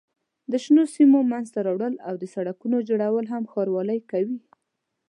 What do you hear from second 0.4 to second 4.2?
د شنو سیمو منځته راوړل او د سړکونو جوړول هم ښاروالۍ